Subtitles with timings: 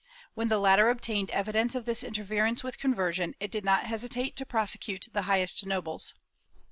[0.33, 4.47] When the latter obtained evidence of this interference with conversion, it did not hesitate to
[4.47, 6.15] prosecute the highest nobles.